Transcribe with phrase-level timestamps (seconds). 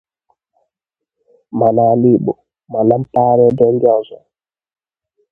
[1.57, 2.33] ma n'ala Igbo
[2.71, 4.17] ma na mpaghara ebe ndị ọzọ.